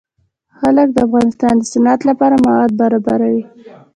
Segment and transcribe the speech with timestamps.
[0.59, 3.43] جلګه د افغانستان د صنعت لپاره مواد برابروي.